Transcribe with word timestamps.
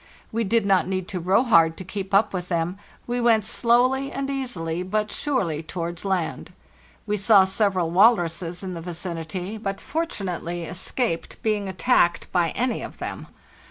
We 0.31 0.43
did 0.43 0.65
not 0.65 0.87
need 0.87 1.07
to 1.09 1.19
row 1.19 1.43
hard 1.43 1.77
to 1.77 1.83
keep 1.83 2.11
up 2.11 2.33
with 2.33 2.49
them; 2.49 2.79
we 3.05 3.21
went 3.21 3.45
slowly 3.45 4.11
and 4.11 4.31
easily, 4.31 4.81
but 4.81 5.11
surely, 5.11 5.61
towards 5.61 6.03
land. 6.05 6.53
We 7.05 7.17
saw 7.17 7.45
several 7.45 7.91
walruses 7.91 8.63
in 8.63 8.73
the 8.73 8.81
vicinity, 8.81 9.59
but 9.59 9.79
fort 9.79 10.09
unately 10.09 10.67
escaped 10.67 11.39
being 11.43 11.69
attacked 11.69 12.31
by 12.31 12.49
any 12.55 12.81
of 12.81 12.97
them. 12.97 13.27